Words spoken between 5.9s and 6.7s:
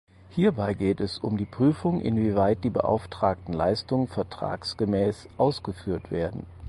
werden.